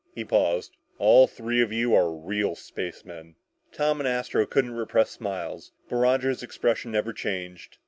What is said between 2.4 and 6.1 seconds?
spacemen!" Tom and Astro couldn't repress smiles, but